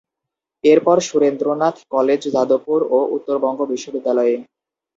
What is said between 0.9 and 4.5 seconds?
Surendranath college, Jadavpur ও উত্তরবঙ্গ বিশ্ববিদ্যালয়ে।